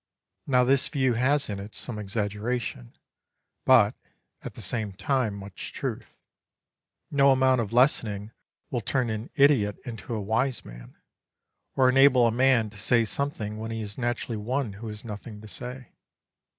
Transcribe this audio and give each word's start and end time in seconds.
Now 0.47 0.63
this 0.63 0.87
view 0.89 1.13
has 1.13 1.47
in 1.47 1.59
it 1.59 1.75
some 1.75 1.99
exaggeration, 1.99 2.97
but, 3.67 3.93
at 4.41 4.55
the 4.55 4.61
same 4.63 4.93
time, 4.93 5.35
much 5.35 5.73
truth. 5.73 6.17
No 7.11 7.29
amount 7.29 7.61
of 7.61 7.71
lessoning 7.71 8.31
will 8.71 8.81
turn 8.81 9.11
an 9.11 9.29
idiot 9.35 9.77
into 9.85 10.15
a 10.15 10.19
wise 10.19 10.65
man, 10.65 10.97
or 11.75 11.87
enable 11.87 12.25
a 12.25 12.31
man 12.31 12.71
to 12.71 12.79
say 12.79 13.05
something 13.05 13.59
when 13.59 13.69
he 13.69 13.81
is 13.81 13.95
naturally 13.95 14.37
one 14.37 14.73
who 14.73 14.87
has 14.87 15.05
nothing 15.05 15.39
to 15.39 15.47
say. 15.47 15.89